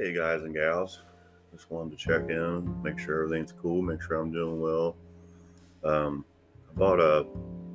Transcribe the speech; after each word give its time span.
Hey 0.00 0.14
guys 0.14 0.40
and 0.44 0.54
gals, 0.54 1.02
just 1.52 1.70
wanted 1.70 1.90
to 1.90 1.96
check 1.98 2.30
in, 2.30 2.82
make 2.82 2.98
sure 2.98 3.22
everything's 3.22 3.52
cool, 3.52 3.82
make 3.82 4.00
sure 4.00 4.16
I'm 4.16 4.32
doing 4.32 4.58
well. 4.58 4.96
Um, 5.84 6.24
I 6.70 6.78
bought 6.78 7.00
a 7.00 7.26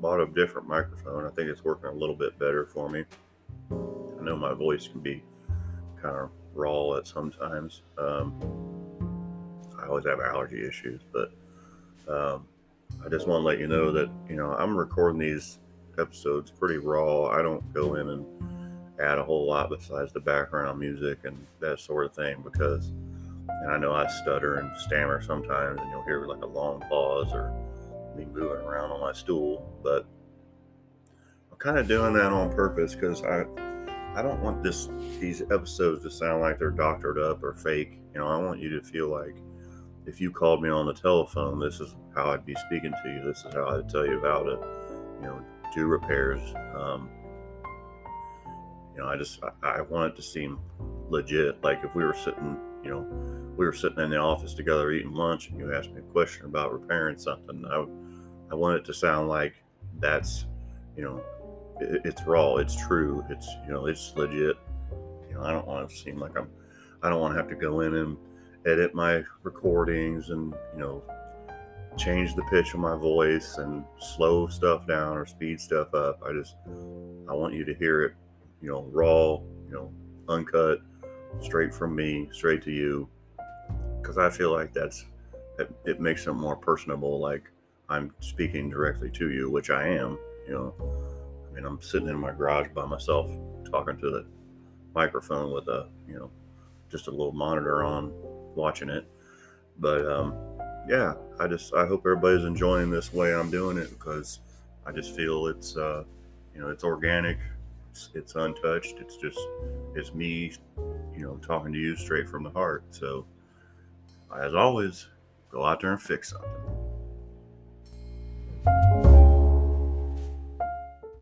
bought 0.02 0.20
a 0.20 0.26
different 0.26 0.68
microphone. 0.68 1.28
I 1.28 1.30
think 1.30 1.50
it's 1.50 1.64
working 1.64 1.92
a 1.92 1.94
little 1.94 2.16
bit 2.16 2.40
better 2.40 2.66
for 2.66 2.90
me. 2.90 3.06
I 3.72 4.24
know 4.24 4.36
my 4.36 4.56
voice 4.56 4.88
can 4.88 5.02
be 5.02 5.22
kind 6.02 6.16
of 6.16 6.32
raw 6.56 6.96
at 6.96 7.06
sometimes. 7.06 7.84
Um, 8.00 8.34
I 9.80 9.86
always 9.86 10.08
have 10.08 10.20
allergy 10.20 10.68
issues, 10.68 11.02
but 11.14 11.32
um, 12.12 12.48
I 13.06 13.10
just 13.10 13.28
want 13.28 13.42
to 13.42 13.46
let 13.46 13.60
you 13.60 13.68
know 13.68 13.92
that 13.92 14.10
you 14.28 14.36
know 14.36 14.52
I'm 14.52 14.76
recording 14.76 15.20
these 15.20 15.60
episodes 16.00 16.50
pretty 16.50 16.78
raw. 16.80 17.26
I 17.26 17.44
don't 17.44 17.72
go 17.72 17.94
in 17.94 18.10
and 18.10 18.26
add 19.00 19.18
a 19.18 19.24
whole 19.24 19.48
lot 19.48 19.70
besides 19.70 20.14
the 20.14 20.20
background 20.20 20.80
music 20.80 21.20
and 21.26 21.46
that 21.60 21.80
sort 21.80 22.06
of 22.06 22.14
thing 22.14 22.42
because 22.44 22.92
and 23.48 23.72
I 23.72 23.78
know 23.78 23.94
I 23.94 24.08
stutter 24.08 24.56
and 24.56 24.76
stammer 24.78 25.22
sometimes 25.22 25.80
and 25.80 25.92
you'll 25.92 26.04
hear 26.04 26.26
like 26.28 26.42
a 26.42 26.48
long 26.48 26.82
pause 26.82 27.32
or 27.34 27.54
me 28.16 28.26
moving 28.26 28.66
around 28.66 28.92
on 28.92 29.02
my 29.02 29.12
stool 29.12 29.70
but 29.84 30.06
I'm 31.52 31.58
kind 31.58 31.78
of 31.78 31.88
doing 31.88 32.14
that 32.14 32.32
on 32.32 32.54
purpose 32.54 32.96
because 32.96 33.22
I 33.24 33.46
I 34.16 34.22
don't 34.22 34.42
want 34.42 34.64
this 34.64 34.88
these 35.20 35.42
episodes 35.42 36.04
to 36.04 36.10
sound 36.10 36.42
like 36.42 36.58
they're 36.58 36.72
doctored 36.72 37.20
up 37.20 37.44
or 37.44 37.54
fake 37.54 38.00
you 38.14 38.20
know 38.20 38.28
I 38.28 38.38
want 38.38 38.62
you 38.62 38.70
to 38.70 38.82
feel 38.82 39.10
like 39.10 39.36
if 40.06 40.22
you 40.22 40.32
called 40.32 40.62
me 40.62 40.70
on 40.70 40.86
the 40.86 40.94
telephone 40.94 41.60
this 41.60 41.82
is 41.82 41.96
how 42.16 42.32
I'd 42.32 42.46
be 42.46 42.56
speaking 42.68 42.94
to 43.04 43.10
you 43.10 43.22
this 43.26 43.44
is 43.44 43.54
how 43.54 43.78
I'd 43.78 43.90
tell 43.90 44.06
you 44.06 44.18
about 44.18 44.48
it 44.48 44.60
you 45.22 45.28
know 45.28 45.42
do 45.74 45.88
repairs 45.88 46.42
um, 46.76 47.10
you 48.96 49.02
know, 49.02 49.10
I 49.10 49.18
just 49.18 49.42
I, 49.64 49.80
I 49.80 49.82
want 49.82 50.14
it 50.14 50.16
to 50.16 50.22
seem 50.22 50.60
legit. 51.10 51.64
Like 51.64 51.82
if 51.84 51.94
we 51.96 52.04
were 52.04 52.14
sitting, 52.14 52.58
you 52.84 52.90
know, 52.90 53.06
we 53.58 53.66
were 53.66 53.74
sitting 53.74 54.00
in 54.00 54.10
the 54.10 54.18
office 54.18 54.54
together 54.54 54.92
eating 54.92 55.14
lunch, 55.14 55.50
and 55.50 55.60
you 55.60 55.74
asked 55.74 55.92
me 55.92 56.00
a 56.00 56.12
question 56.14 56.46
about 56.46 56.74
repairing 56.74 57.18
something, 57.18 57.64
I 57.66 57.86
I 58.52 58.56
want 58.56 58.78
it 58.78 58.86
to 58.86 58.94
sound 58.94 59.28
like 59.28 59.54
that's, 60.00 60.46
you 60.96 61.04
know, 61.04 61.24
it, 61.82 62.02
it's 62.06 62.26
raw, 62.26 62.56
it's 62.56 62.76
true, 62.76 63.26
it's 63.30 63.48
you 63.68 63.74
know, 63.74 63.88
it's 63.88 64.14
legit. 64.16 64.56
You 65.30 65.36
know, 65.36 65.44
I 65.44 65.52
don't 65.52 65.68
want 65.68 65.90
to 65.90 65.96
seem 65.96 66.18
like 66.18 66.38
I'm, 66.38 66.50
I 67.04 67.10
don't 67.10 67.20
want 67.20 67.34
to 67.34 67.38
have 67.38 67.50
to 67.50 67.56
go 67.56 67.82
in 67.82 67.96
and 67.96 68.18
edit 68.66 68.96
my 68.96 69.24
recordings 69.44 70.30
and 70.30 70.54
you 70.74 70.80
know 70.80 71.04
change 71.98 72.36
the 72.36 72.44
pitch 72.44 72.74
of 72.74 72.80
my 72.80 72.96
voice 72.96 73.58
and 73.58 73.86
slow 74.00 74.48
stuff 74.48 74.88
down 74.88 75.18
or 75.18 75.26
speed 75.26 75.60
stuff 75.60 75.94
up. 75.94 76.22
I 76.26 76.34
just 76.34 76.56
I 77.30 77.34
want 77.34 77.54
you 77.54 77.64
to 77.66 77.74
hear 77.74 78.04
it 78.04 78.14
you 78.66 78.72
know, 78.72 78.88
raw, 78.92 79.34
you 79.68 79.72
know, 79.72 79.92
uncut, 80.28 80.80
straight 81.40 81.72
from 81.72 81.96
me, 81.96 82.28
straight 82.32 82.64
to 82.64 82.72
you. 82.72 83.08
Because 84.02 84.18
I 84.18 84.32
feel 84.32 84.52
like 84.52 84.74
that's 84.74 85.06
it, 85.60 85.72
it 85.86 86.02
makes 86.02 86.26
it 86.26 86.34
more 86.34 86.56
personable. 86.56 87.20
Like 87.20 87.52
I'm 87.90 88.12
speaking 88.22 88.72
directly 88.72 89.12
to 89.12 89.30
you, 89.30 89.52
which 89.52 89.70
I 89.70 89.88
am. 89.88 90.18
You 90.48 90.54
know, 90.54 90.74
I 91.48 91.56
mean, 91.56 91.64
I'm 91.64 91.80
sitting 91.80 92.10
in 92.10 92.18
my 92.18 92.32
garage 92.32 92.70
by 92.74 92.86
myself, 92.86 93.30
talking 93.70 93.98
to 94.00 94.10
the 94.10 94.26
microphone 94.96 95.52
with 95.54 95.68
a, 95.68 95.88
you 96.08 96.16
know, 96.16 96.32
just 96.90 97.08
a 97.08 97.12
little 97.12 97.34
monitor 97.34 97.84
on, 97.84 98.12
watching 98.56 98.90
it. 98.90 99.06
But 99.78 100.12
um, 100.12 100.34
yeah, 100.90 101.14
I 101.40 101.48
just 101.48 101.72
I 101.76 101.86
hope 101.86 102.02
everybody's 102.02 102.46
enjoying 102.46 102.90
this 102.90 103.14
way 103.14 103.36
I'm 103.36 103.52
doing 103.52 103.78
it 103.78 103.92
because 103.92 104.40
I 104.88 104.92
just 104.92 105.16
feel 105.16 105.46
it's 105.48 105.78
uh, 105.78 106.04
you 106.56 106.62
know 106.62 106.70
it's 106.70 106.84
organic 106.84 107.38
it's 107.96 108.10
it's 108.14 108.36
untouched. 108.36 108.98
It's 109.00 109.16
just 109.16 109.40
it's 109.96 110.14
me, 110.14 110.52
you 111.16 111.24
know, 111.24 111.38
talking 111.38 111.72
to 111.72 111.80
you 111.80 111.96
straight 111.96 112.28
from 112.28 112.44
the 112.44 112.50
heart. 112.50 112.84
So, 112.90 113.26
as 114.38 114.54
always, 114.54 115.08
go 115.50 115.64
out 115.64 115.80
there 115.80 115.92
and 115.92 116.02
fix 116.02 116.32
something. 116.32 116.85